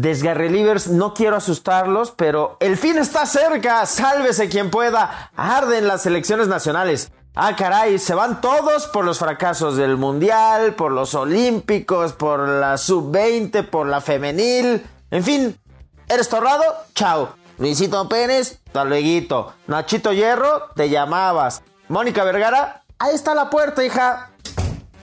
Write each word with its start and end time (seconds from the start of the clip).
Desgarrelivers, 0.00 0.86
no 0.86 1.12
quiero 1.12 1.34
asustarlos, 1.34 2.12
pero 2.12 2.56
el 2.60 2.76
fin 2.76 2.98
está 2.98 3.26
cerca. 3.26 3.84
Sálvese 3.84 4.48
quien 4.48 4.70
pueda. 4.70 5.32
Arden 5.34 5.88
las 5.88 6.06
elecciones 6.06 6.46
nacionales. 6.46 7.10
Ah, 7.34 7.56
caray, 7.56 7.98
se 7.98 8.14
van 8.14 8.40
todos 8.40 8.86
por 8.86 9.04
los 9.04 9.18
fracasos 9.18 9.76
del 9.76 9.96
Mundial, 9.96 10.74
por 10.74 10.92
los 10.92 11.16
Olímpicos, 11.16 12.12
por 12.12 12.48
la 12.48 12.78
Sub-20, 12.78 13.68
por 13.68 13.88
la 13.88 14.00
femenil. 14.00 14.86
En 15.10 15.24
fin, 15.24 15.58
¿eres 16.08 16.28
torrado? 16.28 16.62
Chao. 16.94 17.30
Luisito 17.58 18.08
Pérez, 18.08 18.60
luego. 18.72 19.52
Nachito 19.66 20.12
Hierro, 20.12 20.68
te 20.76 20.90
llamabas. 20.90 21.62
Mónica 21.88 22.22
Vergara, 22.22 22.84
ahí 23.00 23.16
está 23.16 23.34
la 23.34 23.50
puerta, 23.50 23.84
hija. 23.84 24.30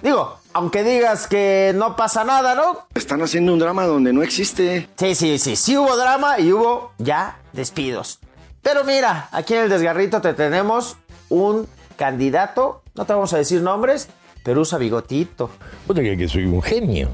Digo, 0.01 0.39
aunque 0.55 0.85
digas 0.85 1.27
que 1.27 1.73
no 1.75 1.97
pasa 1.97 2.23
nada, 2.23 2.55
¿no? 2.55 2.87
Están 2.95 3.21
haciendo 3.21 3.51
un 3.51 3.59
drama 3.59 3.83
donde 3.83 4.13
no 4.13 4.23
existe. 4.23 4.87
Sí, 4.95 5.13
sí, 5.13 5.37
sí, 5.37 5.57
sí 5.57 5.77
hubo 5.77 5.97
drama 5.97 6.39
y 6.39 6.53
hubo 6.53 6.93
ya 6.97 7.39
despidos. 7.51 8.19
Pero 8.61 8.85
mira, 8.85 9.27
aquí 9.33 9.53
en 9.53 9.63
el 9.63 9.69
desgarrito 9.69 10.21
te 10.21 10.33
tenemos 10.33 10.95
un 11.27 11.67
candidato, 11.97 12.83
no 12.95 13.05
te 13.05 13.11
vamos 13.11 13.33
a 13.33 13.37
decir 13.37 13.61
nombres, 13.61 14.07
pero 14.45 14.61
usa 14.61 14.77
bigotito. 14.77 15.49
¿Vos 15.87 15.93
te 15.93 16.01
crees 16.01 16.17
que 16.17 16.27
soy 16.29 16.45
un 16.45 16.61
genio? 16.61 17.09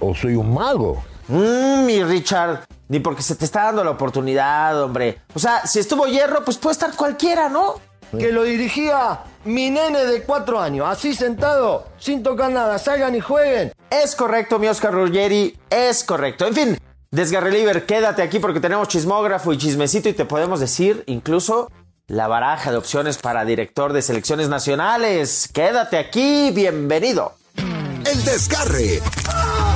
¿O 0.00 0.16
soy 0.16 0.34
un 0.34 0.52
mago? 0.52 1.04
Mmm, 1.28 1.86
mi 1.86 2.02
Richard, 2.02 2.64
ni 2.88 2.98
porque 2.98 3.22
se 3.22 3.36
te 3.36 3.44
está 3.44 3.66
dando 3.66 3.84
la 3.84 3.92
oportunidad, 3.92 4.82
hombre. 4.82 5.20
O 5.32 5.38
sea, 5.38 5.64
si 5.64 5.78
estuvo 5.78 6.08
hierro, 6.08 6.44
pues 6.44 6.58
puede 6.58 6.72
estar 6.72 6.96
cualquiera, 6.96 7.48
¿no? 7.48 7.76
Que 8.18 8.32
lo 8.32 8.44
dirigía 8.44 9.20
mi 9.44 9.70
nene 9.70 10.04
de 10.04 10.22
cuatro 10.22 10.60
años, 10.60 10.86
así 10.88 11.14
sentado, 11.14 11.86
sin 11.98 12.22
tocar 12.22 12.50
nada, 12.50 12.78
salgan 12.78 13.14
y 13.14 13.20
jueguen. 13.20 13.72
Es 13.90 14.16
correcto, 14.16 14.58
mi 14.58 14.68
Oscar 14.68 14.92
Ruggeri, 14.92 15.58
es 15.70 16.04
correcto. 16.04 16.46
En 16.46 16.54
fin, 16.54 16.78
Desgarreliver, 17.14 17.86
quédate 17.86 18.22
aquí 18.22 18.40
porque 18.40 18.58
tenemos 18.58 18.88
chismógrafo 18.88 19.52
y 19.52 19.58
chismecito 19.58 20.08
y 20.08 20.14
te 20.14 20.24
podemos 20.24 20.58
decir 20.58 21.04
incluso 21.06 21.70
la 22.08 22.26
baraja 22.26 22.72
de 22.72 22.76
opciones 22.76 23.18
para 23.18 23.44
director 23.44 23.92
de 23.92 24.02
selecciones 24.02 24.48
nacionales. 24.48 25.48
Quédate 25.52 25.96
aquí, 25.96 26.50
bienvenido. 26.52 27.34
El 27.56 28.24
desgarre. 28.24 29.00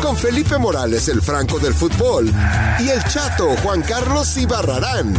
Con 0.03 0.17
Felipe 0.17 0.59
Morales, 0.59 1.09
el 1.09 1.21
Franco 1.21 1.59
del 1.59 1.75
fútbol, 1.75 2.33
y 2.79 2.89
el 2.89 3.03
chato 3.05 3.57
Juan 3.63 3.83
Carlos 3.83 4.37
Ibarrarán. 4.37 5.15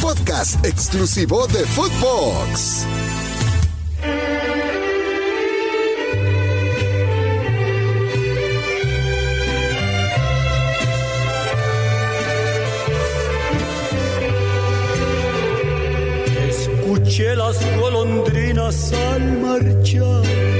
Podcast 0.00 0.64
exclusivo 0.64 1.46
de 1.48 1.64
Footbox. 1.64 2.86
escuché 17.02 17.34
las 17.36 17.58
golondrinas 17.78 18.92
al 18.92 19.38
marchar. 19.38 20.51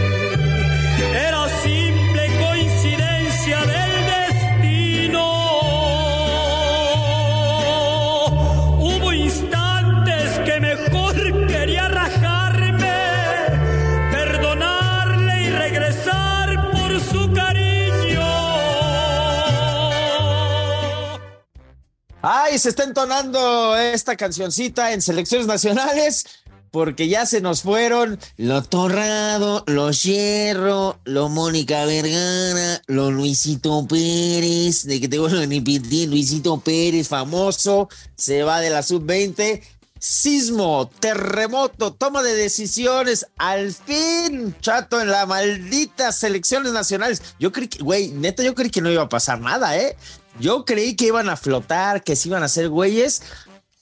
Se 22.58 22.68
está 22.68 22.84
entonando 22.84 23.76
esta 23.78 24.14
cancioncita 24.14 24.92
en 24.92 25.00
selecciones 25.00 25.46
nacionales 25.46 26.26
porque 26.70 27.08
ya 27.08 27.24
se 27.24 27.40
nos 27.40 27.62
fueron 27.62 28.18
lo 28.36 28.62
Torrado, 28.62 29.64
lo 29.66 29.90
Hierro, 29.90 31.00
lo 31.04 31.28
Mónica 31.30 31.84
Vergara, 31.86 32.82
lo 32.86 33.10
Luisito 33.10 33.86
Pérez, 33.88 34.84
de 34.84 35.00
que 35.00 35.08
te 35.08 35.18
vuelvo 35.18 35.38
a 35.38 35.46
repetir, 35.46 36.08
Luisito 36.10 36.60
Pérez, 36.60 37.08
famoso, 37.08 37.88
se 38.16 38.42
va 38.42 38.60
de 38.60 38.70
la 38.70 38.82
sub-20. 38.82 39.62
Sismo, 39.98 40.90
terremoto, 40.98 41.92
toma 41.92 42.22
de 42.22 42.34
decisiones, 42.34 43.26
al 43.38 43.72
fin, 43.72 44.54
chato, 44.60 45.00
en 45.00 45.10
la 45.10 45.26
maldita 45.26 46.10
selecciones 46.10 46.72
nacionales. 46.72 47.22
Yo 47.38 47.52
creí 47.52 47.68
que, 47.68 47.84
güey, 47.84 48.08
neta, 48.08 48.42
yo 48.42 48.54
creí 48.54 48.68
que 48.70 48.80
no 48.80 48.90
iba 48.90 49.02
a 49.02 49.08
pasar 49.08 49.40
nada, 49.40 49.78
¿eh? 49.78 49.96
Yo 50.38 50.64
creí 50.64 50.96
que 50.96 51.06
iban 51.06 51.28
a 51.28 51.36
flotar, 51.36 52.02
que 52.02 52.16
se 52.16 52.28
iban 52.28 52.42
a 52.42 52.46
hacer 52.46 52.68
güeyes. 52.68 53.22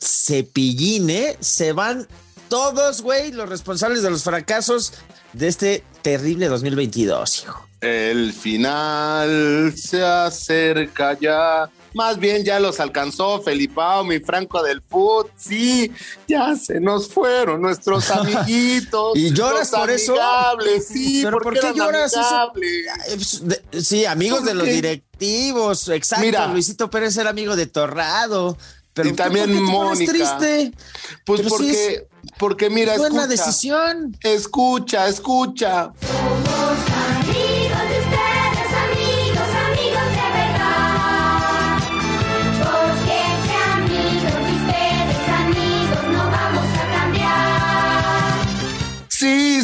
Cepillín, 0.01 1.11
¿eh? 1.11 1.37
Se 1.41 1.73
van 1.73 2.09
todos, 2.49 3.03
güey, 3.03 3.33
los 3.33 3.49
responsables 3.49 4.03
de 4.03 4.11
los 4.11 4.25
fracasos 4.25 4.95
de 5.33 5.49
este 5.49 5.85
terrible 6.03 6.49
2022, 6.49 7.45
hijo. 7.45 7.67
El 7.81 8.33
final 8.33 9.73
se 9.77 10.05
acerca 10.05 11.19
ya. 11.19 11.71
Más 11.95 12.19
bien 12.19 12.45
ya 12.45 12.61
los 12.61 12.79
alcanzó 12.81 13.41
Felipao, 13.43 14.05
mi 14.05 14.21
Franco 14.21 14.63
del 14.63 14.81
Foot. 14.81 15.29
Sí, 15.37 15.91
ya 16.29 16.55
se 16.57 16.81
nos 16.81 17.09
fueron 17.09 17.61
nuestros 17.61 18.11
amiguitos. 18.11 19.17
¿Y 19.17 19.33
lloras 19.33 19.71
por 19.71 19.91
eso? 19.91 20.15
Sí, 20.87 21.21
¿Pero 21.25 21.41
por 21.41 21.59
qué 21.59 21.73
lloras? 21.75 22.13
Eso? 22.13 22.53
Sí, 23.81 24.05
amigos 24.05 24.45
de 24.45 24.55
los 24.55 24.67
directivos. 24.67 25.89
Exacto. 25.89 26.25
Mira, 26.25 26.47
Luisito 26.47 26.91
Pérez 26.91 27.17
era 27.17 27.31
amigo 27.31 27.57
de 27.57 27.67
Torrado. 27.67 28.57
Pero 28.93 29.09
y 29.09 29.13
también 29.13 29.63
Mónica. 29.63 30.13
triste? 30.13 30.73
Pues 31.25 31.43
porque, 31.43 31.73
sí, 31.73 32.29
porque 32.39 32.71
mira, 32.71 32.95
es 32.95 32.99
buena 32.99 33.27
decisión. 33.27 34.17
Escucha, 34.23 35.09
escucha. 35.09 35.93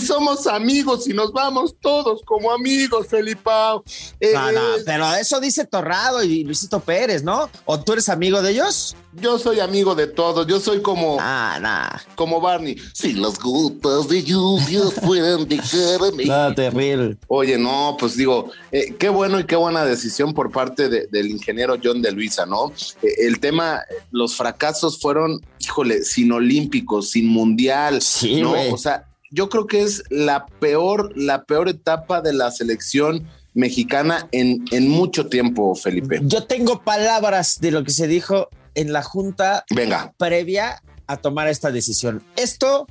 Somos 0.06 0.46
amigos 0.46 1.08
y 1.08 1.12
nos 1.12 1.32
vamos 1.32 1.74
todos 1.80 2.22
como 2.24 2.52
amigos, 2.52 3.06
Felipao. 3.08 3.84
Eh, 4.20 4.32
no, 4.32 4.52
no, 4.52 4.60
pero 4.84 5.12
eso 5.14 5.40
dice 5.40 5.64
Torrado 5.64 6.22
y 6.22 6.44
Luisito 6.44 6.80
Pérez, 6.80 7.22
¿no? 7.22 7.50
¿O 7.64 7.80
tú 7.80 7.92
eres 7.92 8.08
amigo 8.08 8.40
de 8.40 8.52
ellos? 8.52 8.96
Yo 9.20 9.38
soy 9.38 9.60
amigo 9.60 9.94
de 9.94 10.06
todos, 10.06 10.46
yo 10.46 10.60
soy 10.60 10.82
como. 10.82 11.16
Ah, 11.18 11.58
nah. 11.60 12.14
Como 12.16 12.40
Barney. 12.40 12.76
Si 12.92 13.14
las 13.14 13.38
gotas 13.38 14.08
de 14.08 14.22
lluvia 14.22 14.82
fueran 15.02 15.48
de 15.48 15.56
carne. 15.56 16.54
Terrible. 16.54 17.16
Oye, 17.28 17.56
no, 17.56 17.96
pues 17.98 18.16
digo, 18.16 18.50
eh, 18.72 18.94
qué 18.98 19.08
bueno 19.08 19.40
y 19.40 19.44
qué 19.44 19.56
buena 19.56 19.84
decisión 19.86 20.34
por 20.34 20.50
parte 20.50 20.90
de, 20.90 21.06
del 21.06 21.30
ingeniero 21.30 21.76
John 21.82 22.02
de 22.02 22.12
Luisa, 22.12 22.44
¿no? 22.44 22.72
Eh, 23.02 23.14
el 23.26 23.40
tema, 23.40 23.80
los 24.10 24.36
fracasos 24.36 25.00
fueron, 25.00 25.40
híjole, 25.60 26.04
sin 26.04 26.32
olímpicos, 26.32 27.10
sin 27.10 27.26
mundial, 27.26 28.02
sí, 28.02 28.42
¿no? 28.42 28.52
Wey. 28.52 28.70
O 28.70 28.76
sea, 28.76 29.06
yo 29.30 29.48
creo 29.48 29.66
que 29.66 29.82
es 29.82 30.02
la 30.10 30.46
peor, 30.46 31.12
la 31.16 31.44
peor 31.44 31.68
etapa 31.68 32.20
de 32.20 32.32
la 32.32 32.50
selección 32.50 33.26
mexicana 33.54 34.28
en, 34.32 34.64
en 34.70 34.88
mucho 34.88 35.26
tiempo, 35.28 35.74
Felipe. 35.74 36.20
Yo 36.22 36.44
tengo 36.44 36.82
palabras 36.82 37.58
de 37.60 37.70
lo 37.70 37.84
que 37.84 37.90
se 37.90 38.06
dijo 38.06 38.48
en 38.74 38.92
la 38.92 39.02
junta 39.02 39.64
Venga. 39.74 40.12
previa 40.18 40.82
a 41.06 41.16
tomar 41.16 41.48
esta 41.48 41.70
decisión. 41.70 42.22
Esto 42.36 42.86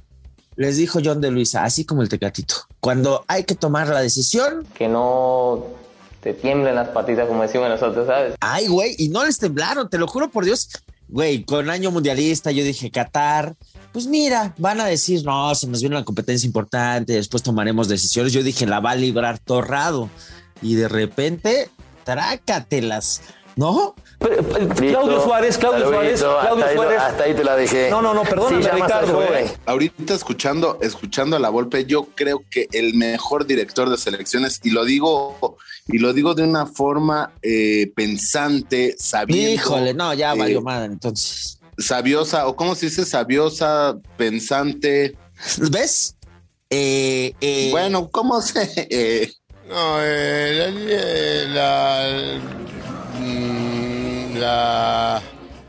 les 0.55 0.77
dijo 0.77 0.99
John 1.03 1.21
de 1.21 1.31
Luisa, 1.31 1.63
así 1.63 1.85
como 1.85 2.01
el 2.01 2.09
tecatito. 2.09 2.55
Cuando 2.79 3.23
hay 3.27 3.43
que 3.43 3.55
tomar 3.55 3.87
la 3.89 4.01
decisión. 4.01 4.65
Que 4.73 4.87
no 4.87 5.63
te 6.21 6.33
tiemblen 6.33 6.75
las 6.75 6.89
patitas, 6.89 7.27
como 7.27 7.43
decimos 7.43 7.69
nosotros, 7.69 8.07
¿sabes? 8.07 8.33
Ay, 8.39 8.67
güey, 8.67 8.95
y 8.97 9.09
no 9.09 9.23
les 9.25 9.37
temblaron, 9.37 9.89
te 9.89 9.97
lo 9.99 10.07
juro 10.07 10.31
por 10.31 10.45
Dios. 10.45 10.69
Güey, 11.07 11.43
con 11.43 11.69
año 11.69 11.91
mundialista, 11.91 12.51
yo 12.51 12.63
dije 12.63 12.89
Qatar. 12.89 13.55
Pues 13.95 14.07
mira, 14.07 14.53
van 14.57 14.81
a 14.81 14.87
decir, 14.87 15.23
no, 15.23 15.55
se 15.55 15.67
nos 15.67 15.79
viene 15.79 15.95
una 15.95 16.03
competencia 16.03 16.45
importante, 16.45 17.13
después 17.13 17.41
tomaremos 17.41 17.87
decisiones. 17.87 18.33
Yo 18.33 18.43
dije, 18.43 18.65
la 18.65 18.81
va 18.81 18.91
a 18.91 18.95
librar 18.95 19.39
torrado. 19.39 20.09
Y 20.61 20.75
de 20.75 20.89
repente, 20.89 21.69
trácatelas, 22.03 23.21
¿no? 23.55 23.95
Pero, 24.19 24.43
pero, 24.43 24.67
Claudio 24.67 25.23
Suárez, 25.23 25.57
Claudio 25.57 25.87
Suárez, 25.87 26.19
Claudio 26.19 26.65
hasta 26.65 26.73
Suárez. 26.73 26.99
Ahí, 26.99 27.07
hasta 27.09 27.23
ahí 27.23 27.33
te 27.35 27.43
la 27.45 27.55
dejé. 27.55 27.89
No, 27.89 28.01
no, 28.01 28.13
no, 28.13 28.23
perdóname, 28.23 28.63
Sí, 28.63 28.69
Ricardo. 28.69 29.23
eh. 29.33 29.57
Ahorita 29.65 30.13
escuchando, 30.13 30.77
escuchando 30.81 31.37
a 31.37 31.39
la 31.39 31.47
Volpe, 31.47 31.85
yo 31.85 32.09
creo 32.15 32.43
que 32.51 32.67
el 32.73 32.95
mejor 32.95 33.45
director 33.45 33.89
de 33.89 33.97
selecciones, 33.97 34.59
y 34.61 34.71
lo 34.71 34.83
digo, 34.83 35.55
y 35.87 35.99
lo 35.99 36.11
digo 36.11 36.35
de 36.35 36.43
una 36.43 36.65
forma 36.65 37.31
eh, 37.41 37.93
pensante, 37.95 38.93
sabiendo. 38.99 39.51
Híjole, 39.53 39.93
no, 39.93 40.13
ya 40.13 40.33
eh, 40.33 40.37
valió 40.37 40.61
madre, 40.61 40.91
entonces. 40.91 41.59
Sabiosa, 41.77 42.47
o 42.47 42.55
cómo 42.55 42.75
se 42.75 42.87
dice, 42.87 43.05
sabiosa, 43.05 43.95
pensante. 44.17 45.17
¿Ves? 45.71 46.15
Eh, 46.69 47.33
eh, 47.41 47.69
Bueno, 47.71 48.09
¿cómo 48.09 48.41
se? 48.41 48.71
eh, 48.89 49.31
No, 49.67 49.97
eh, 49.99 51.45
la, 51.53 52.39
la- 52.39 52.39
mm, 53.19 54.37
La. 54.37 55.21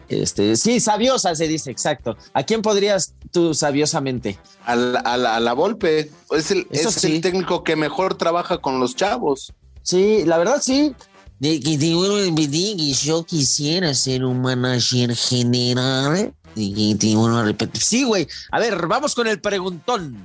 Este, 0.09 0.55
sí, 0.57 0.79
sabiosa 0.79 1.35
se 1.35 1.49
dice, 1.49 1.71
exacto. 1.71 2.17
¿A 2.33 2.45
quién 2.45 2.63
podrías 2.63 3.15
tú 3.33 3.55
sabiosamente? 3.55 4.39
A 4.65 4.77
la, 4.77 5.01
a 5.01 5.17
la- 5.17 5.35
a 5.37 5.41
la 5.41 5.53
Volpe. 5.53 6.11
Es, 6.31 6.51
el, 6.53 6.67
es 6.71 6.95
sí. 6.95 7.15
el 7.17 7.21
técnico 7.21 7.65
que 7.65 7.75
mejor 7.75 8.17
trabaja 8.17 8.59
con 8.59 8.79
los 8.79 8.95
chavos. 8.95 9.53
Sí, 9.83 10.25
la 10.25 10.39
verdad 10.39 10.61
sí. 10.63 10.95
De 11.39 11.61
que 11.61 11.77
te 11.77 11.95
vuelvo 11.95 12.17
a 12.17 12.21
repetir 12.21 12.77
que 12.77 12.93
yo 12.93 13.25
quisiera 13.25 13.93
ser 13.95 14.25
un 14.25 14.41
manager 14.41 15.15
general. 15.15 16.33
Y 16.55 16.95
que 16.95 16.99
te 16.99 17.15
vuelvo 17.15 17.37
a 17.37 17.45
repetir. 17.45 17.83
Sí, 17.83 18.05
güey. 18.05 18.27
A 18.51 18.59
ver, 18.59 18.87
vamos 18.87 19.15
con 19.15 19.27
el 19.27 19.41
preguntón. 19.41 20.17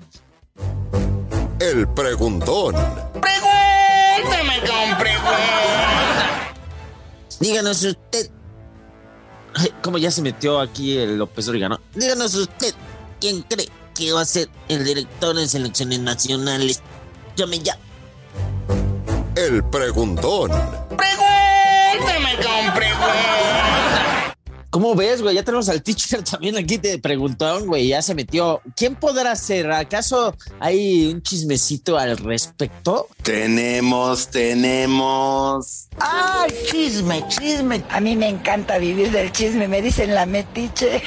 El 1.59 1.87
preguntón. 1.89 2.75
Pregúntame 3.21 4.59
con 4.61 4.97
preguntas. 4.97 6.51
Díganos 7.39 7.83
usted, 7.83 8.29
Ay, 9.55 9.73
¿Cómo 9.83 9.97
ya 9.97 10.11
se 10.11 10.21
metió 10.21 10.59
aquí 10.59 10.97
el 10.97 11.17
López 11.17 11.45
Dóriga, 11.45 11.67
no? 11.67 11.79
díganos 11.93 12.33
usted, 12.35 12.73
¿quién 13.19 13.41
cree 13.41 13.67
que 13.95 14.13
va 14.13 14.21
a 14.21 14.25
ser 14.25 14.47
el 14.69 14.85
director 14.85 15.35
de 15.35 15.47
selecciones 15.47 15.99
nacionales? 15.99 16.81
Llame 17.35 17.59
ya. 17.59 17.77
El 19.35 19.63
preguntón. 19.63 20.51
Pregúntame 20.89 22.35
con 22.35 22.73
preguntas. 22.73 24.35
¿Cómo 24.69 24.93
ves, 24.93 25.21
güey? 25.21 25.35
Ya 25.35 25.43
tenemos 25.43 25.69
al 25.69 25.81
teacher 25.81 26.21
también 26.29 26.57
aquí 26.57 26.77
de 26.77 26.99
preguntón, 26.99 27.67
güey. 27.67 27.87
Ya 27.87 28.01
se 28.01 28.13
metió. 28.13 28.61
¿Quién 28.75 28.95
podrá 28.95 29.35
ser? 29.37 29.71
¿Acaso 29.71 30.35
hay 30.59 31.07
un 31.13 31.21
chismecito 31.21 31.97
al 31.97 32.17
respecto? 32.17 33.07
Tenemos, 33.21 34.27
tenemos. 34.27 35.87
¡Ay, 35.97 36.51
chisme, 36.69 37.25
chisme! 37.29 37.85
A 37.89 38.01
mí 38.01 38.17
me 38.17 38.27
encanta 38.27 38.79
vivir 38.79 39.11
del 39.11 39.31
chisme, 39.31 39.67
me 39.69 39.81
dicen 39.81 40.13
la 40.13 40.25
metiche. 40.25 41.01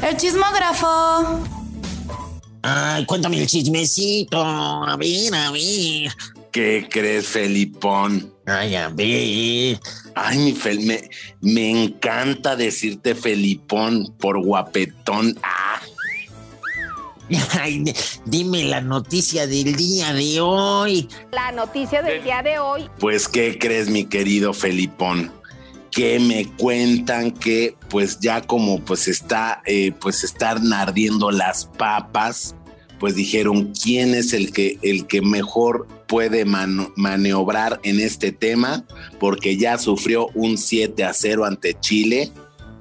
El 0.00 0.16
chismógrafo. 0.16 1.57
Ay, 2.70 3.04
cuéntame 3.06 3.38
el 3.40 3.46
chismecito. 3.46 4.42
A 4.42 4.96
ver, 4.96 5.34
a 5.34 5.50
ver. 5.50 6.12
¿Qué 6.52 6.86
crees, 6.90 7.26
Felipón? 7.26 8.32
Ay, 8.46 8.74
a 8.74 8.88
ver. 8.88 9.78
Ay, 10.14 10.38
mi 10.38 10.52
Fel, 10.52 10.80
me, 10.80 11.08
me 11.40 11.70
encanta 11.84 12.56
decirte 12.56 13.14
Felipón 13.14 14.14
por 14.18 14.42
guapetón. 14.42 15.38
Ah, 15.42 15.80
Ay, 17.60 17.80
di- 17.80 17.94
dime 18.24 18.64
la 18.64 18.80
noticia 18.80 19.46
del 19.46 19.76
día 19.76 20.12
de 20.14 20.40
hoy. 20.40 21.08
La 21.30 21.52
noticia 21.52 22.00
del 22.02 22.24
día 22.24 22.42
de 22.42 22.58
hoy 22.58 22.88
pues, 22.98 23.28
¿qué 23.28 23.58
crees, 23.58 23.88
mi 23.90 24.04
querido 24.04 24.52
Felipón? 24.54 25.30
Que 25.90 26.18
me 26.20 26.46
cuentan 26.56 27.30
que, 27.32 27.74
pues, 27.90 28.20
ya 28.20 28.40
como 28.42 28.78
pues 28.80 29.08
está, 29.08 29.62
eh, 29.66 29.92
pues 30.00 30.22
están 30.24 30.72
ardiendo 30.72 31.30
las 31.30 31.66
papas, 31.66 32.54
pues 32.98 33.14
dijeron 33.14 33.72
quién 33.80 34.14
es 34.14 34.32
el 34.32 34.52
que, 34.52 34.78
el 34.82 35.06
que 35.06 35.22
mejor 35.22 35.86
puede 36.06 36.44
maniobrar 36.44 37.80
en 37.82 38.00
este 38.00 38.32
tema, 38.32 38.84
porque 39.20 39.56
ya 39.56 39.78
sufrió 39.78 40.28
un 40.34 40.58
7 40.58 41.04
a 41.04 41.12
0 41.12 41.44
ante 41.44 41.78
Chile. 41.78 42.30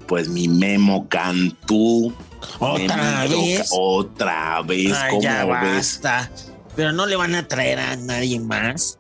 Pues 0.08 0.30
mi 0.30 0.48
Memo 0.48 1.08
Cantú. 1.10 2.14
¿Otra 2.60 3.26
vez? 3.28 3.68
Otra 3.72 4.62
vez, 4.62 4.94
Ay, 4.96 5.10
¿cómo 5.10 5.22
ya 5.22 5.44
ves? 5.46 6.00
basta. 6.02 6.32
Pero 6.76 6.92
no 6.94 7.06
le 7.06 7.16
van 7.18 7.36
a 7.36 7.48
traer 7.48 7.80
a 7.80 7.96
nadie 7.98 8.40
más. 8.40 8.98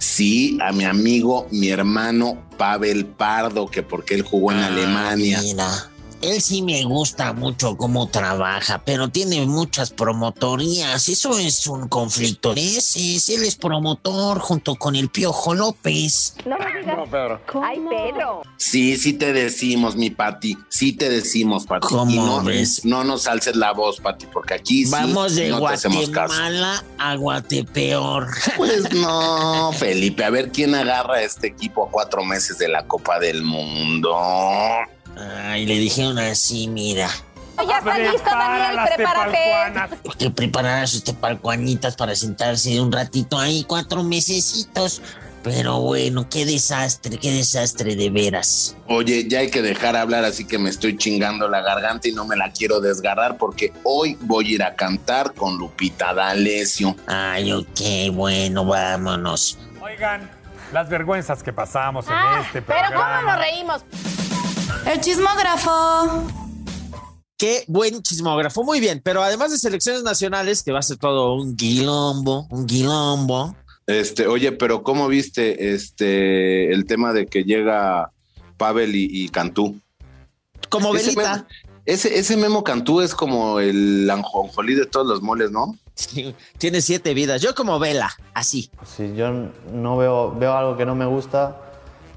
Sí, 0.00 0.58
a 0.60 0.72
mi 0.72 0.84
amigo, 0.84 1.46
mi 1.52 1.68
hermano 1.68 2.42
Pavel 2.56 3.06
Pardo, 3.06 3.68
que 3.68 3.84
porque 3.84 4.14
él 4.14 4.22
jugó 4.22 4.50
en 4.50 4.58
Ah, 4.58 4.66
Alemania. 4.66 5.40
Mira, 5.42 5.90
él 6.22 6.40
sí 6.40 6.62
me 6.62 6.84
gusta 6.84 7.32
mucho 7.32 7.76
cómo 7.76 8.08
trabaja, 8.08 8.82
pero 8.84 9.08
tiene 9.08 9.46
muchas 9.46 9.90
promotorías. 9.90 11.08
Eso 11.08 11.38
es 11.38 11.66
un 11.66 11.88
conflicto 11.88 12.54
de 12.54 12.76
ese. 12.76 13.34
Él 13.34 13.44
es 13.44 13.56
promotor 13.56 14.38
junto 14.40 14.74
con 14.76 14.96
el 14.96 15.08
Piojo 15.08 15.54
López. 15.54 16.34
No 16.44 16.58
me 16.58 16.80
digas. 16.80 17.08
Pedro. 17.08 17.40
Ay, 17.62 17.80
Pedro. 17.88 18.42
Sí, 18.56 18.96
sí 18.96 19.12
te 19.12 19.32
decimos, 19.32 19.96
mi 19.96 20.10
Pati, 20.10 20.58
sí 20.68 20.92
te 20.92 21.08
decimos, 21.08 21.66
Pati. 21.66 21.86
¿Cómo 21.86 22.10
y 22.10 22.16
no, 22.16 22.42
ves? 22.42 22.84
no 22.84 23.04
nos 23.04 23.26
alces 23.26 23.56
la 23.56 23.72
voz, 23.72 24.00
Pati, 24.00 24.26
porque 24.26 24.54
aquí 24.54 24.84
sí 24.84 24.90
Vamos 24.90 25.36
de 25.36 25.48
no 25.48 25.60
te 25.60 25.74
hacemos 25.74 26.10
caso. 26.10 26.34
Guatemala 26.34 26.84
a 26.98 27.14
Guatepeor. 27.14 28.26
Pues 28.56 28.92
no, 28.94 29.72
Felipe, 29.72 30.24
a 30.24 30.30
ver 30.30 30.50
quién 30.50 30.74
agarra 30.74 31.16
a 31.16 31.22
este 31.22 31.46
equipo 31.46 31.86
a 31.86 31.90
cuatro 31.90 32.24
meses 32.24 32.58
de 32.58 32.68
la 32.68 32.86
Copa 32.86 33.18
del 33.18 33.42
Mundo. 33.42 34.16
Ay, 35.18 35.66
le 35.66 35.74
dijeron 35.78 36.18
así, 36.18 36.68
mira. 36.68 37.08
Ya 37.66 37.78
está 37.78 37.98
listo, 37.98 38.30
Daniel, 38.30 38.78
prepárate. 38.94 39.38
Que 40.18 40.30
preparar 40.30 40.84
a 40.84 40.86
sus 40.86 41.02
tepalcuanitas 41.02 41.96
para 41.96 42.14
sentarse 42.14 42.80
un 42.80 42.92
ratito 42.92 43.38
ahí, 43.38 43.64
cuatro 43.66 44.02
mesecitos. 44.04 45.02
Pero 45.42 45.80
bueno, 45.80 46.28
qué 46.28 46.44
desastre, 46.44 47.16
qué 47.16 47.30
desastre 47.32 47.94
de 47.96 48.10
veras. 48.10 48.76
Oye, 48.88 49.26
ya 49.28 49.38
hay 49.38 49.50
que 49.50 49.62
dejar 49.62 49.96
hablar, 49.96 50.24
así 50.24 50.44
que 50.44 50.58
me 50.58 50.68
estoy 50.68 50.96
chingando 50.98 51.48
la 51.48 51.60
garganta 51.62 52.08
y 52.08 52.12
no 52.12 52.24
me 52.26 52.36
la 52.36 52.50
quiero 52.52 52.80
desgarrar 52.80 53.38
porque 53.38 53.72
hoy 53.84 54.18
voy 54.20 54.46
a 54.46 54.54
ir 54.56 54.62
a 54.64 54.74
cantar 54.74 55.32
con 55.34 55.56
Lupita 55.56 56.12
D'Alessio. 56.12 56.96
Ay, 57.06 57.52
ok, 57.52 58.12
bueno, 58.12 58.64
vámonos. 58.66 59.58
Oigan, 59.80 60.28
las 60.72 60.88
vergüenzas 60.88 61.42
que 61.42 61.52
pasamos 61.52 62.06
en 62.08 62.12
Ah, 62.14 62.42
este 62.44 62.60
pero 62.60 62.78
¿cómo 62.88 62.98
programa. 63.00 63.32
nos 63.36 63.40
reímos? 63.40 63.84
El 64.90 65.00
chismógrafo. 65.00 66.24
Qué 67.36 67.64
buen 67.68 68.02
chismógrafo. 68.02 68.64
Muy 68.64 68.80
bien, 68.80 69.00
pero 69.04 69.22
además 69.22 69.50
de 69.50 69.58
selecciones 69.58 70.02
nacionales, 70.02 70.62
que 70.62 70.72
va 70.72 70.78
a 70.78 70.82
ser 70.82 70.96
todo 70.96 71.34
un 71.34 71.56
Quilombo, 71.56 72.46
un 72.50 72.66
quilombo. 72.66 73.54
Este, 73.86 74.26
oye, 74.26 74.52
pero 74.52 74.82
¿cómo 74.82 75.08
viste 75.08 75.72
este 75.72 76.72
el 76.72 76.84
tema 76.86 77.12
de 77.12 77.26
que 77.26 77.44
llega 77.44 78.10
Pavel 78.56 78.96
y, 78.96 79.08
y 79.10 79.28
Cantú? 79.28 79.78
como 80.68 80.94
Ese 80.94 81.10
velita. 81.14 81.32
memo, 81.36 81.46
ese, 81.86 82.18
ese 82.18 82.36
Memo 82.36 82.64
Cantú 82.64 83.00
es 83.00 83.14
como 83.14 83.60
el 83.60 84.08
anjonjolí 84.10 84.74
de 84.74 84.84
todos 84.86 85.06
los 85.06 85.22
moles, 85.22 85.50
¿no? 85.50 85.76
Sí, 85.94 86.34
Tiene 86.58 86.80
siete 86.82 87.14
vidas. 87.14 87.40
Yo 87.40 87.54
como 87.54 87.78
vela, 87.78 88.10
así. 88.34 88.70
Si 88.96 89.14
yo 89.14 89.30
no 89.72 89.96
veo, 89.96 90.32
veo 90.32 90.52
algo 90.54 90.76
que 90.76 90.84
no 90.84 90.94
me 90.94 91.06
gusta, 91.06 91.67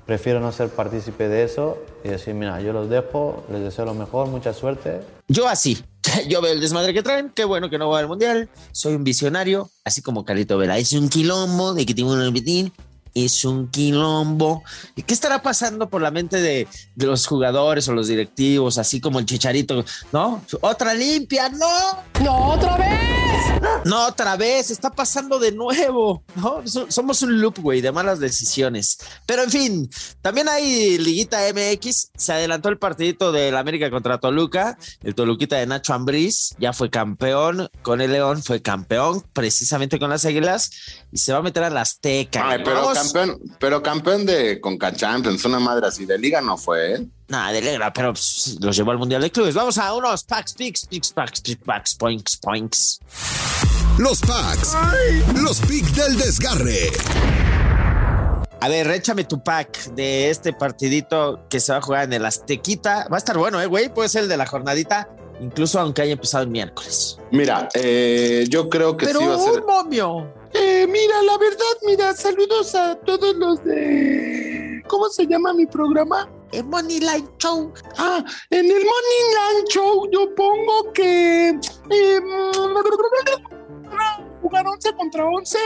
prefiero 0.05 0.39
no 0.39 0.51
ser 0.51 0.69
partícipe 0.69 1.27
de 1.27 1.43
eso 1.43 1.77
y 2.03 2.09
decir, 2.09 2.33
mira, 2.33 2.59
yo 2.61 2.73
los 2.73 2.89
dejo, 2.89 3.43
les 3.51 3.61
deseo 3.61 3.85
lo 3.85 3.93
mejor, 3.93 4.27
mucha 4.27 4.53
suerte. 4.53 5.01
Yo 5.27 5.47
así. 5.47 5.77
Yo 6.27 6.41
veo 6.41 6.53
el 6.53 6.59
desmadre 6.59 6.93
que 6.93 7.03
traen. 7.03 7.29
Qué 7.29 7.45
bueno 7.45 7.69
que 7.69 7.77
no 7.77 7.89
va 7.89 7.99
al 7.99 8.07
mundial. 8.07 8.49
Soy 8.71 8.95
un 8.95 9.03
visionario, 9.03 9.69
así 9.85 10.01
como 10.01 10.25
Carito 10.25 10.57
Vela. 10.57 10.77
Es 10.77 10.93
un 10.93 11.09
quilombo 11.09 11.73
de 11.73 11.85
que 11.85 11.93
te 11.93 12.03
voy 12.03 12.19
a 12.19 12.25
repetir. 12.25 12.71
Es 13.13 13.45
un 13.45 13.67
quilombo. 13.69 14.63
¿Y 14.95 15.03
qué 15.03 15.13
estará 15.13 15.41
pasando 15.41 15.89
por 15.89 16.01
la 16.01 16.11
mente 16.11 16.41
de, 16.41 16.67
de 16.95 17.05
los 17.05 17.27
jugadores 17.27 17.87
o 17.87 17.93
los 17.93 18.07
directivos, 18.07 18.77
así 18.77 18.99
como 18.99 19.19
el 19.19 19.25
chicharito? 19.25 19.83
¿No? 20.11 20.41
Otra 20.61 20.93
limpia, 20.93 21.49
no. 21.49 22.23
No, 22.23 22.53
otra 22.53 22.77
vez. 22.77 23.20
No, 23.85 24.07
otra 24.07 24.35
vez, 24.37 24.69
está 24.71 24.91
pasando 24.91 25.39
de 25.39 25.51
nuevo, 25.51 26.23
Somos 26.89 27.21
un 27.23 27.41
loop, 27.41 27.59
güey, 27.59 27.81
de 27.81 27.91
malas 27.91 28.19
decisiones. 28.19 28.97
Pero 29.25 29.43
en 29.43 29.49
fin, 29.49 29.89
también 30.21 30.47
hay 30.49 30.97
Liguita 30.97 31.39
MX, 31.53 32.11
se 32.15 32.33
adelantó 32.33 32.69
el 32.69 32.77
partidito 32.77 33.31
del 33.31 33.57
América 33.57 33.89
contra 33.89 34.19
Toluca, 34.19 34.77
el 35.03 35.15
Toluquita 35.15 35.55
de 35.57 35.65
Nacho 35.65 35.93
Ambriz, 35.93 36.55
ya 36.59 36.73
fue 36.73 36.89
campeón, 36.89 37.69
con 37.81 38.01
el 38.01 38.11
León 38.11 38.43
fue 38.43 38.61
campeón, 38.61 39.23
precisamente 39.33 39.99
con 39.99 40.09
las 40.09 40.25
Águilas, 40.25 40.71
y 41.11 41.17
se 41.17 41.33
va 41.33 41.39
a 41.39 41.43
meter 41.43 41.63
a 41.63 41.69
la 41.69 41.81
Azteca. 41.81 42.49
Ay, 42.49 42.61
pero 42.63 42.81
Vamos- 42.81 42.97
campeón, 42.97 43.39
pero 43.59 43.81
campeón 43.81 44.25
de 44.25 44.61
Conca 44.61 44.93
Champions, 44.93 45.43
una 45.45 45.59
madre 45.59 45.87
así 45.87 46.05
de 46.05 46.17
liga 46.17 46.41
no 46.41 46.57
fue, 46.57 46.95
¿eh? 46.95 47.07
Nada, 47.31 47.53
de 47.53 47.61
Legra, 47.61 47.93
pero 47.93 48.11
pues, 48.11 48.57
los 48.59 48.75
llevó 48.75 48.91
al 48.91 48.97
Mundial 48.97 49.21
de 49.21 49.31
Clubes. 49.31 49.55
Vamos 49.55 49.77
a 49.77 49.93
unos 49.93 50.25
packs, 50.25 50.53
picks, 50.53 50.85
picks, 50.85 51.13
packs, 51.13 51.39
picks, 51.39 51.63
packs, 51.63 51.95
points, 51.95 52.35
points. 52.35 52.99
Los 53.97 54.19
packs. 54.19 54.75
Los 55.41 55.61
picks 55.61 55.95
del 55.95 56.17
desgarre. 56.17 56.91
A 58.59 58.67
ver, 58.67 58.91
échame 58.91 59.23
tu 59.23 59.41
pack 59.41 59.93
de 59.93 60.29
este 60.29 60.51
partidito 60.51 61.45
que 61.49 61.61
se 61.61 61.71
va 61.71 61.77
a 61.77 61.81
jugar 61.81 62.03
en 62.03 62.11
el 62.11 62.25
Aztequita. 62.25 63.07
Va 63.09 63.15
a 63.15 63.19
estar 63.19 63.37
bueno, 63.37 63.61
¿eh, 63.61 63.65
güey? 63.65 63.93
Puede 63.93 64.09
ser 64.09 64.23
el 64.23 64.29
de 64.29 64.35
la 64.35 64.45
jornadita, 64.45 65.07
incluso 65.39 65.79
aunque 65.79 66.01
haya 66.01 66.11
empezado 66.11 66.43
el 66.43 66.49
miércoles. 66.49 67.17
Mira, 67.31 67.69
eh, 67.75 68.43
yo 68.49 68.67
creo 68.67 68.97
que 68.97 69.05
Pero 69.05 69.19
sí 69.21 69.25
va 69.25 69.35
a 69.35 69.39
ser. 69.39 69.61
un 69.61 69.65
momio. 69.67 70.33
Eh, 70.53 70.85
mira, 70.85 71.21
la 71.23 71.37
verdad, 71.37 71.77
mira, 71.87 72.13
saludos 72.13 72.75
a 72.75 72.95
todos 72.95 73.33
los 73.37 73.63
de. 73.63 74.83
¿Cómo 74.85 75.07
se 75.07 75.25
llama 75.25 75.53
mi 75.53 75.65
programa? 75.65 76.29
El 76.51 76.65
Money 76.65 76.99
Line 76.99 77.27
Show. 77.37 77.71
Ah, 77.97 78.23
en 78.49 78.65
el 78.65 78.71
Land 78.71 79.67
Show 79.69 80.09
yo 80.11 80.33
pongo 80.35 80.91
que. 80.93 81.49
eh, 81.89 82.19
jugar 84.41 84.65
11 84.67 84.93
contra 84.95 85.25
11 85.25 85.57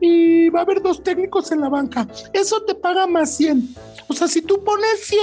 y 0.00 0.48
va 0.48 0.60
a 0.60 0.62
haber 0.62 0.80
dos 0.82 1.02
técnicos 1.02 1.52
en 1.52 1.60
la 1.60 1.68
banca. 1.68 2.06
Eso 2.32 2.62
te 2.62 2.74
paga 2.74 3.06
más 3.06 3.36
100. 3.36 3.74
O 4.08 4.14
sea, 4.14 4.26
si 4.28 4.42
tú 4.42 4.62
pones 4.64 5.04
100, 5.04 5.20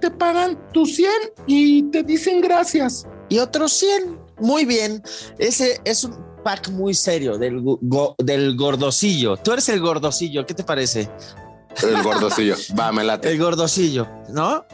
te 0.00 0.10
pagan 0.10 0.58
tus 0.72 0.96
100 0.96 1.10
y 1.46 1.84
te 1.84 2.02
dicen 2.02 2.40
gracias. 2.40 3.06
Y 3.28 3.38
otros 3.38 3.72
100. 3.74 4.18
Muy 4.40 4.64
bien. 4.64 5.02
Ese 5.38 5.80
es 5.84 6.04
un 6.04 6.14
pack 6.42 6.68
muy 6.70 6.94
serio 6.94 7.38
del, 7.38 7.60
go- 7.62 8.14
del 8.18 8.56
gordocillo. 8.56 9.36
Tú 9.36 9.52
eres 9.52 9.68
el 9.68 9.80
gordocillo. 9.80 10.44
¿Qué 10.46 10.54
te 10.54 10.64
parece? 10.64 11.08
El 11.82 12.02
gordocillo. 12.02 12.56
Va, 12.78 12.92
me 12.92 13.04
late. 13.04 13.30
El 13.30 13.38
gordocillo, 13.38 14.08
¿no? 14.28 14.66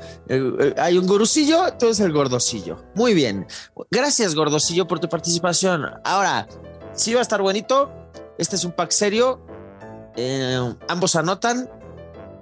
Hay 0.78 0.98
un 0.98 1.06
gurucillo, 1.06 1.74
tú 1.78 1.86
eres 1.86 2.00
el 2.00 2.12
gordocillo. 2.12 2.84
Muy 2.94 3.14
bien. 3.14 3.46
Gracias, 3.90 4.34
gordocillo, 4.34 4.86
por 4.86 4.98
tu 4.98 5.08
participación. 5.08 5.86
Ahora, 6.04 6.46
sí 6.94 7.12
va 7.14 7.20
a 7.20 7.22
estar 7.22 7.42
bonito. 7.42 7.92
Este 8.38 8.56
es 8.56 8.64
un 8.64 8.72
pack 8.72 8.90
serio. 8.90 9.40
Eh, 10.16 10.74
ambos 10.88 11.16
anotan. 11.16 11.70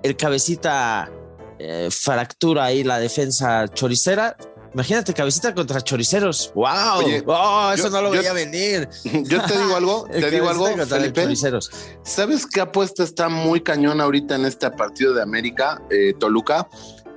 El 0.03 0.17
cabecita 0.17 1.11
eh, 1.59 1.89
fractura 1.91 2.65
ahí 2.65 2.85
la 2.85 2.99
defensa 2.99 3.69
choricera. 3.69 4.37
Imagínate, 4.75 5.15
cabecita 5.15 5.55
contra 5.55 5.81
choriceros. 5.81 6.51
¡Wow! 6.55 6.99
Oye, 7.05 7.23
¡Oh, 7.27 7.71
eso 7.73 7.85
yo- 7.85 7.91
no 7.91 8.03
lo 8.03 8.13
yo- 8.15 8.19
veía 8.21 8.33
venir. 8.33 8.89
Yo 9.25 9.43
te 9.45 9.57
digo 9.57 9.77
algo, 9.77 10.09
te 10.11 10.31
digo 10.31 10.49
algo, 10.51 10.67
Felipe. 10.87 11.23
choriceros. 11.23 11.71
¿Sabes 12.03 12.45
qué 12.47 12.61
apuesta 12.61 13.05
está 13.05 13.29
muy 13.29 13.61
cañón 13.61 14.01
ahorita 14.01 14.35
en 14.35 14.45
este 14.47 14.69
partido 14.73 15.15
de 15.15 15.23
América, 15.23 15.81
eh, 15.91 16.13
Toluca? 16.19 16.69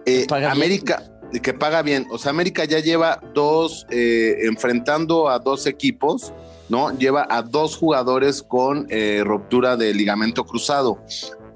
Eh, 0.05 0.25
bien. 0.29 0.45
América, 0.45 1.03
que 1.41 1.53
paga 1.53 1.81
bien. 1.81 2.07
O 2.11 2.17
sea, 2.19 2.29
América 2.29 2.63
ya 2.65 2.79
lleva 2.79 3.19
dos, 3.33 3.85
eh, 3.89 4.37
enfrentando 4.43 5.27
a 5.27 5.39
dos 5.39 5.65
equipos, 5.65 6.31
¿no? 6.69 6.95
Lleva 6.97 7.25
a 7.29 7.41
dos 7.41 7.75
jugadores 7.75 8.43
con 8.43 8.85
eh, 8.89 9.23
ruptura 9.25 9.75
de 9.75 9.93
ligamento 9.95 10.45
cruzado. 10.45 10.99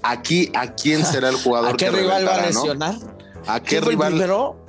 Aquí, 0.02 0.50
¿a 0.54 0.74
quién 0.74 1.06
será 1.06 1.28
el 1.28 1.36
jugador 1.44 1.70
¿A 1.74 1.76
qué 1.76 1.84
que 1.86 1.90
rival 1.92 2.26
va 2.26 2.34
a 2.34 2.40
no? 2.40 2.46
lesionar? 2.46 2.94
¿A 3.46 3.60
qué 3.60 3.68
¿Quién 3.68 3.82
fue 3.84 3.92
el 3.92 3.98
rival? 3.98 4.12
primero? 4.12 4.61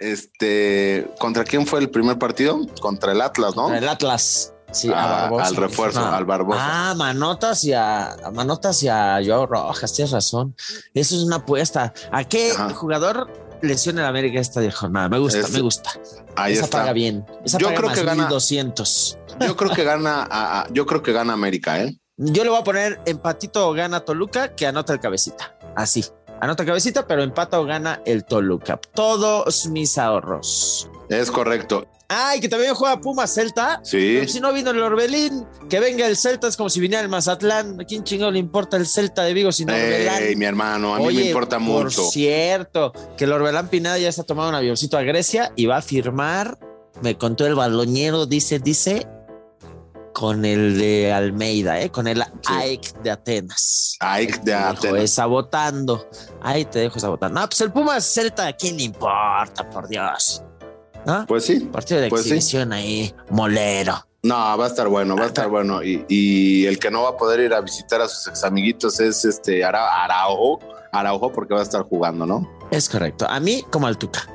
Este, 0.00 1.08
¿contra 1.18 1.44
quién 1.44 1.66
fue 1.66 1.78
el 1.80 1.90
primer 1.90 2.18
partido? 2.18 2.58
Contra 2.80 3.12
el 3.12 3.20
Atlas, 3.20 3.54
¿no? 3.54 3.72
El 3.72 3.88
Atlas. 3.88 4.52
Sí, 4.72 4.88
a 4.88 4.92
Ah, 4.94 5.20
Barbosa. 5.22 5.46
al 5.46 5.56
refuerzo, 5.56 6.06
al 6.06 6.24
Barbosa. 6.24 6.90
Ah, 6.90 6.94
Manotas 6.94 7.64
y 7.64 7.72
a, 7.72 8.12
a 8.12 8.30
Manotas 8.30 8.82
y 8.84 8.88
a 8.88 9.18
Joao 9.24 9.46
Rojas, 9.46 9.92
tienes 9.92 10.12
razón. 10.12 10.54
Eso 10.94 11.16
es 11.16 11.22
una 11.22 11.36
apuesta. 11.36 11.92
¿A 12.12 12.24
qué 12.24 12.52
Ajá. 12.52 12.70
jugador 12.72 13.28
lesiona 13.62 14.02
el 14.02 14.06
América 14.06 14.38
esta 14.40 14.60
jornada? 14.70 15.08
Me 15.08 15.18
gusta, 15.18 15.40
Es- 15.40 15.50
me 15.50 15.60
gusta. 15.60 15.90
Ahí 16.36 16.52
Esa 16.54 16.64
está. 16.66 16.78
paga 16.78 16.92
bien. 16.92 17.26
Esa 17.44 17.58
Yo 17.58 17.66
paga 17.66 17.76
creo 17.78 17.88
más 17.90 17.98
que 17.98 18.04
gana- 18.04 18.22
1200. 18.22 19.18
Yo 19.40 19.56
creo 19.56 19.70
que 19.72 19.82
gana, 19.84 20.22
a- 20.30 20.60
a- 20.62 20.66
yo 20.72 20.86
creo 20.86 21.02
que 21.02 21.12
gana 21.12 21.32
América, 21.32 21.82
¿eh? 21.82 21.98
Yo 22.16 22.44
le 22.44 22.50
voy 22.50 22.60
a 22.60 22.64
poner 22.64 23.00
empatito 23.06 23.66
o 23.68 23.72
gana 23.72 24.00
Toluca 24.00 24.54
que 24.54 24.66
anota 24.68 24.92
el 24.92 25.00
cabecita. 25.00 25.56
Así. 25.74 26.04
Anota 26.40 26.64
cabecita, 26.64 27.06
pero 27.06 27.22
empata 27.22 27.60
o 27.60 27.64
gana 27.64 28.00
el 28.06 28.24
Toluca. 28.24 28.80
Todos 28.94 29.66
mis 29.66 29.98
ahorros. 29.98 30.88
Es 31.08 31.30
correcto. 31.30 31.86
Ay, 32.12 32.40
que 32.40 32.48
también 32.48 32.74
juega 32.74 33.00
Pumas 33.00 33.32
Celta. 33.32 33.80
Sí. 33.84 34.16
Pero 34.18 34.28
si 34.28 34.40
no 34.40 34.52
vino 34.52 34.70
el 34.72 34.82
Orbelín, 34.82 35.46
que 35.68 35.78
venga 35.78 36.06
el 36.06 36.16
Celta 36.16 36.48
es 36.48 36.56
como 36.56 36.68
si 36.68 36.80
viniera 36.80 37.02
el 37.02 37.08
Mazatlán. 37.08 37.80
¿A 37.80 37.84
quién 37.84 38.02
chingado 38.02 38.32
le 38.32 38.40
importa 38.40 38.76
el 38.76 38.86
Celta 38.86 39.22
de 39.22 39.32
Vigo 39.32 39.52
sin 39.52 39.70
Orbelán? 39.70 40.22
Ey, 40.22 40.34
mi 40.34 40.44
hermano, 40.44 40.96
a 40.96 40.98
mí 40.98 41.06
Oye, 41.06 41.20
me 41.20 41.26
importa 41.28 41.58
por 41.58 41.84
mucho. 41.84 42.02
cierto, 42.10 42.92
que 43.16 43.24
el 43.24 43.32
Orbelán 43.32 43.68
Pineda 43.68 43.96
ya 43.98 44.08
está 44.08 44.24
tomando 44.24 44.48
un 44.48 44.56
avioncito 44.56 44.98
a 44.98 45.02
Grecia 45.02 45.52
y 45.54 45.66
va 45.66 45.76
a 45.76 45.82
firmar, 45.82 46.58
me 47.00 47.16
contó 47.16 47.46
el 47.46 47.54
baloñero, 47.54 48.26
dice, 48.26 48.58
dice, 48.58 49.06
con 50.12 50.44
el 50.44 50.76
de 50.78 51.12
Almeida, 51.12 51.80
¿eh? 51.80 51.90
con 51.90 52.06
el 52.06 52.22
AEK 52.46 53.02
de 53.02 53.10
Atenas. 53.10 53.96
Ike 54.00 54.38
de 54.38 54.44
Te 54.44 54.50
dejo 54.52 54.68
Atenas. 54.68 55.02
esa 55.02 55.26
votando. 55.26 56.08
Ahí 56.42 56.64
te 56.64 56.80
dejo 56.80 56.98
esa 56.98 57.08
votando. 57.08 57.40
No, 57.40 57.48
pues 57.48 57.60
el 57.60 57.72
Pumas 57.72 58.04
Celta, 58.04 58.46
¿a 58.48 58.52
quién 58.52 58.76
le 58.76 58.84
importa, 58.84 59.68
por 59.70 59.88
Dios? 59.88 60.42
¿Ah? 61.06 61.24
Pues 61.26 61.44
sí. 61.46 61.60
Partido 61.60 62.00
de 62.00 62.08
Pues 62.10 62.22
sí. 62.24 62.28
exhibición 62.28 62.72
ahí, 62.72 63.14
molero. 63.30 64.06
No, 64.22 64.34
va 64.58 64.64
a 64.64 64.68
estar 64.68 64.86
bueno, 64.88 65.16
va 65.16 65.24
a 65.24 65.26
estar 65.28 65.48
bueno. 65.48 65.82
Y, 65.82 66.04
y 66.08 66.66
el 66.66 66.78
que 66.78 66.90
no 66.90 67.04
va 67.04 67.10
a 67.10 67.16
poder 67.16 67.40
ir 67.40 67.54
a 67.54 67.60
visitar 67.62 68.02
a 68.02 68.08
sus 68.08 68.26
ex 68.28 68.44
amiguitos 68.44 69.00
es 69.00 69.24
este 69.24 69.64
Ara- 69.64 70.04
Araujo, 70.04 70.58
Araujo, 70.92 71.32
porque 71.32 71.54
va 71.54 71.60
a 71.60 71.62
estar 71.62 71.82
jugando, 71.84 72.26
¿no? 72.26 72.46
Es 72.70 72.88
correcto. 72.90 73.26
A 73.26 73.40
mí 73.40 73.64
como 73.70 73.86
al 73.86 73.96
Tuca. 73.96 74.28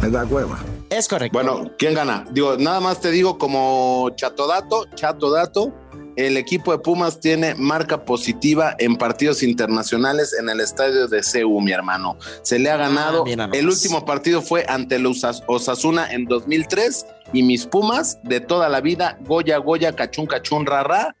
Me 0.00 0.08
da 0.08 0.24
hueva. 0.24 0.60
Es 0.90 1.06
correcto. 1.08 1.36
Bueno, 1.38 1.70
¿quién 1.78 1.94
gana? 1.94 2.24
Digo, 2.30 2.56
nada 2.56 2.80
más 2.80 3.00
te 3.00 3.10
digo 3.10 3.36
como 3.38 4.10
chatodato, 4.16 4.86
chatodato, 4.94 5.72
el 6.16 6.36
equipo 6.36 6.72
de 6.72 6.78
Pumas 6.78 7.20
tiene 7.20 7.54
marca 7.54 8.04
positiva 8.04 8.74
en 8.78 8.96
partidos 8.96 9.42
internacionales 9.42 10.34
en 10.40 10.48
el 10.48 10.60
estadio 10.60 11.06
de 11.06 11.22
CEU, 11.22 11.60
mi 11.60 11.70
hermano. 11.72 12.16
Se 12.42 12.58
le 12.58 12.70
ha 12.70 12.76
ganado. 12.76 13.24
mira 13.24 13.44
nomás. 13.46 13.58
el 13.58 13.68
último 13.68 14.04
partido 14.04 14.42
fue 14.42 14.64
ante 14.68 14.96
el 14.96 15.06
Osas- 15.06 15.44
Osasuna 15.46 16.10
en 16.10 16.24
2003 16.24 17.06
y 17.32 17.42
mis 17.42 17.66
Pumas 17.66 18.18
de 18.24 18.40
toda 18.40 18.68
la 18.68 18.80
vida, 18.80 19.18
Goya, 19.20 19.58
Goya, 19.58 19.94
Cachún, 19.94 20.26
Cachún, 20.26 20.66
Rarra, 20.66 21.14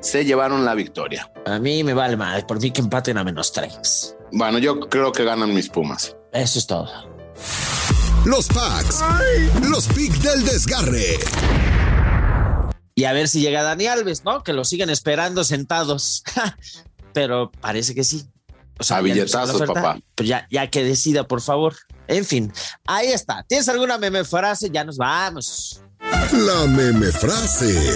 se 0.00 0.24
llevaron 0.24 0.64
la 0.66 0.74
victoria. 0.74 1.32
A 1.46 1.58
mí 1.58 1.82
me 1.82 1.94
vale 1.94 2.16
madre, 2.16 2.44
por 2.46 2.60
mí 2.60 2.70
que 2.70 2.82
empaten 2.82 3.16
a 3.18 3.24
menos 3.24 3.50
tres. 3.52 4.16
Bueno, 4.30 4.58
yo 4.58 4.78
creo 4.80 5.10
que 5.12 5.24
ganan 5.24 5.52
mis 5.54 5.68
Pumas. 5.70 6.14
Eso 6.32 6.58
es 6.58 6.66
todo. 6.66 6.88
Los 8.24 8.46
packs. 8.48 9.00
Los 9.68 9.86
picks 9.88 10.22
del 10.22 10.44
desgarre. 10.44 11.18
Y 12.94 13.04
a 13.04 13.12
ver 13.12 13.28
si 13.28 13.40
llega 13.40 13.62
Dani 13.62 13.86
Alves, 13.86 14.24
¿no? 14.24 14.42
Que 14.42 14.54
lo 14.54 14.64
siguen 14.64 14.88
esperando 14.88 15.44
sentados. 15.44 16.22
Pero 17.12 17.52
parece 17.60 17.94
que 17.94 18.02
sí. 18.02 18.24
O 18.78 18.82
A 18.82 18.86
ya 18.86 18.96
le 19.02 19.02
billetazos, 19.02 19.56
oferta, 19.56 19.74
papá. 19.74 20.00
Pues 20.14 20.28
ya, 20.28 20.48
ya 20.50 20.70
que 20.70 20.82
decida, 20.82 21.28
por 21.28 21.42
favor. 21.42 21.76
En 22.08 22.24
fin, 22.24 22.50
ahí 22.86 23.08
está. 23.08 23.44
¿Tienes 23.46 23.68
alguna 23.68 23.98
meme 23.98 24.24
frase? 24.24 24.70
Ya 24.72 24.84
nos 24.84 24.96
vamos. 24.96 25.82
La 26.32 26.66
meme 26.66 27.12
frase. 27.12 27.94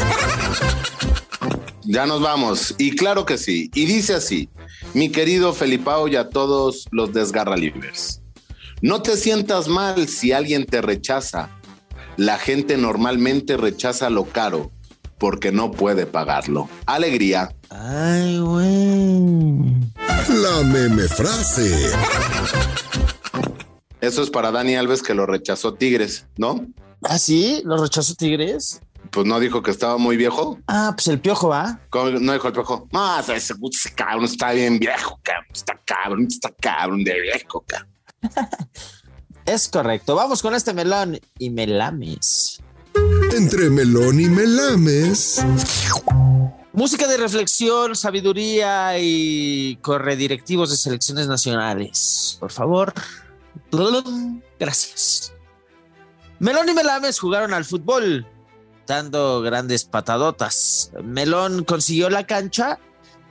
Ya 1.85 2.07
nos 2.07 2.21
vamos. 2.21 2.75
Y 2.77 2.95
claro 2.95 3.25
que 3.25 3.39
sí. 3.39 3.71
Y 3.75 3.87
dice 3.87 4.15
así, 4.15 4.51
mi 4.93 5.11
querido 5.11 5.55
Felipao 5.55 6.07
y 6.07 6.17
a 6.17 6.29
todos 6.29 6.87
los 6.91 7.15
desgarra 7.15 7.57
libres. 7.57 8.21
No 8.81 9.03
te 9.03 9.17
sientas 9.17 9.69
mal 9.69 10.09
si 10.09 10.33
alguien 10.33 10.65
te 10.67 10.81
rechaza. 10.81 11.51
La 12.17 12.39
gente 12.39 12.77
normalmente 12.77 13.57
rechaza 13.57 14.11
lo 14.11 14.25
caro 14.25 14.71
porque 15.19 15.51
no 15.53 15.71
puede 15.73 16.07
pagarlo. 16.07 16.69
Alegría. 16.87 17.55
Ay, 17.71 18.39
güey. 18.39 19.75
La 20.29 20.63
meme 20.65 21.09
frase. 21.09 21.91
Eso 24.01 24.23
es 24.23 24.31
para 24.31 24.51
Dani 24.53 24.77
Alves 24.77 25.03
que 25.03 25.15
lo 25.15 25.27
rechazó 25.27 25.75
Tigres, 25.75 26.27
¿no? 26.37 26.67
¿Ah, 27.03 27.19
sí? 27.19 27.63
¿Lo 27.65 27.77
rechazó 27.83 28.15
Tigres? 28.15 28.81
Pues 29.11 29.27
no 29.27 29.41
dijo 29.41 29.63
que 29.63 29.71
estaba 29.71 29.97
muy 29.99 30.17
viejo. 30.17 30.59
Ah, 30.69 30.93
pues 30.95 31.09
el 31.09 31.19
piojo 31.21 31.49
va. 31.49 31.81
¿Cómo 31.91 32.11
No 32.11 32.33
dijo 32.33 32.47
el 32.49 32.53
piojo. 32.53 32.89
No, 32.93 33.19
ese, 33.21 33.37
ese- 33.37 33.55
ese 33.73 33.95
cabrón 33.95 34.25
está 34.25 34.53
bien 34.53 34.79
viejo, 34.79 35.19
cabrón. 35.23 35.47
Está 35.53 35.81
cabrón, 35.85 36.27
está 36.29 36.51
cabrón 36.61 37.03
de 37.05 37.21
viejo, 37.21 37.65
cabrón. 37.67 37.89
Es 39.47 39.69
correcto. 39.69 40.15
Vamos 40.15 40.43
con 40.43 40.55
este 40.55 40.75
melón 40.75 41.19
y 41.39 41.49
melames. 41.49 42.61
Entre 43.35 43.71
melón 43.71 44.21
y 44.21 44.29
melames. 44.29 45.43
Música 46.75 47.07
de 47.07 47.17
reflexión, 47.17 47.97
sabiduría 47.97 48.99
y 48.99 49.77
corredirectivos 49.77 50.71
de 50.71 50.77
selecciones 50.77 51.29
nacionales. 51.29 52.37
Por 52.39 52.53
favor. 52.53 52.93
Gracias. 54.61 55.33
Melón 56.41 56.69
y 56.69 56.75
Melames 56.75 57.19
jugaron 57.19 57.55
al 57.55 57.65
fútbol, 57.65 58.27
dando 58.87 59.41
grandes 59.41 59.85
patadotas. 59.85 60.93
Melón 61.03 61.65
consiguió 61.65 62.11
la 62.11 62.27
cancha 62.27 62.79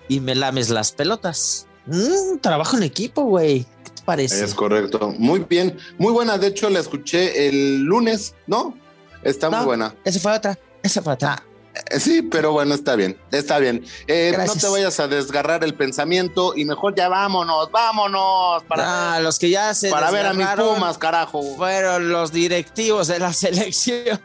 y 0.10 0.20
Melames 0.20 0.70
las 0.70 0.92
pelotas. 0.92 1.67
Mm, 1.88 2.38
trabajo 2.40 2.78
en 2.78 2.84
equipo, 2.84 3.24
güey. 3.24 3.66
¿Qué 3.84 3.92
te 3.96 4.02
parece? 4.04 4.44
Es 4.44 4.54
correcto. 4.54 5.14
Muy 5.18 5.40
bien. 5.40 5.78
Muy 5.98 6.12
buena. 6.14 6.38
De 6.38 6.48
hecho, 6.48 6.70
la 6.70 6.80
escuché 6.80 7.48
el 7.48 7.82
lunes, 7.84 8.36
¿no? 8.46 8.78
Está 9.24 9.50
muy 9.50 9.66
buena. 9.66 9.96
Esa 10.04 10.20
fue 10.20 10.34
otra. 10.34 10.58
Esa 10.84 11.02
fue 11.02 11.14
otra. 11.14 11.44
Eh, 11.92 12.00
Sí, 12.00 12.22
pero 12.24 12.52
bueno, 12.52 12.74
está 12.76 12.96
bien. 12.96 13.20
Está 13.32 13.60
bien. 13.60 13.86
Eh, 14.08 14.34
no 14.46 14.54
te 14.56 14.68
vayas 14.68 15.00
a 15.00 15.08
desgarrar 15.08 15.64
el 15.64 15.74
pensamiento 15.76 16.54
y 16.56 16.66
mejor 16.66 16.96
ya 16.96 17.08
vámonos, 17.08 17.70
vámonos. 17.72 18.64
Para, 18.64 19.16
Ah, 19.16 19.20
los 19.20 19.38
que 19.40 19.50
ya 19.50 19.74
se 19.74 19.90
para 19.90 20.10
ver 20.12 20.26
a 20.26 20.34
mis 20.34 20.48
Pumas, 20.48 20.98
carajo. 20.98 21.42
Fueron 21.56 22.10
los 22.10 22.32
directivos 22.32 23.08
de 23.08 23.20
la 23.20 23.32
selección. 23.34 24.20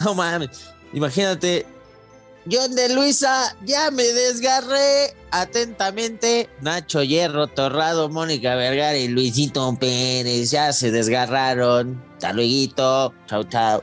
No 0.00 0.14
mames. 0.14 0.50
Imagínate. 0.92 1.66
John 2.50 2.74
de 2.74 2.94
Luisa, 2.94 3.56
ya 3.64 3.90
me 3.90 4.04
desgarré. 4.04 5.14
Atentamente, 5.30 6.50
Nacho 6.60 7.02
Hierro, 7.02 7.46
Torrado, 7.46 8.10
Mónica 8.10 8.54
Vergara 8.54 8.98
y 8.98 9.08
Luisito 9.08 9.74
Pérez 9.80 10.50
ya 10.50 10.72
se 10.72 10.90
desgarraron. 10.90 12.02
Hasta 12.14 12.32
luego. 12.34 13.14
Chau, 13.26 13.44
chau. 13.44 13.82